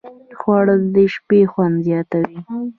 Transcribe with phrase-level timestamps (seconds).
[0.39, 2.39] خوړل د شپې خوند زیاتوي